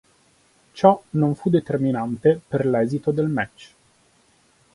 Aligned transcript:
Ciò 0.71 0.99
non 1.11 1.35
fu 1.35 1.51
determinante 1.51 2.41
per 2.47 2.65
l'esito 2.65 3.11
del 3.11 3.27
match. 3.27 3.73